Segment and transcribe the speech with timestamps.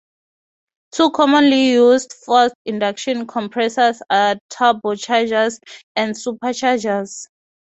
[0.93, 5.59] Two commonly used forced-induction compressors are turbochargers
[5.95, 7.27] and superchargers.